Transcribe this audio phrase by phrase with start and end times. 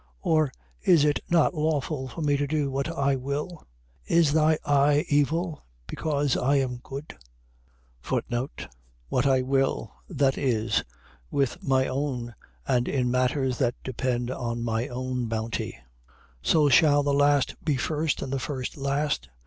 [0.01, 0.07] 20:15.
[0.21, 0.51] Or,
[0.81, 3.67] is it not lawful for me to do what I will?
[4.07, 7.15] Is thy eye evil, because I am good?
[8.09, 9.93] What I will..
[10.09, 10.81] .Viz.,
[11.29, 12.33] with my own,
[12.67, 15.77] and in matters that depend on my own bounty.
[16.43, 16.49] 20:16.
[16.49, 19.29] So shall the last be first and the first last.